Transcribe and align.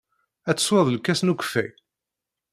Ad 0.49 0.55
tesweḍ 0.57 0.87
lkas 0.91 1.21
n 1.23 1.31
ukeffay? 1.31 1.69